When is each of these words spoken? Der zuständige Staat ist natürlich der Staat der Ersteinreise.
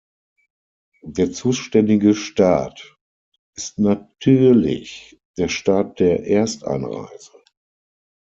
Der 1.05 1.31
zuständige 1.31 2.15
Staat 2.15 2.97
ist 3.55 3.77
natürlich 3.77 5.19
der 5.37 5.47
Staat 5.47 5.99
der 5.99 6.25
Ersteinreise. 6.27 7.33